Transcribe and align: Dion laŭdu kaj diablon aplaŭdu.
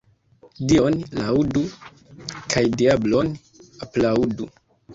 Dion 0.71 0.95
laŭdu 1.17 1.61
kaj 2.55 2.65
diablon 2.81 3.31
aplaŭdu. 3.87 4.53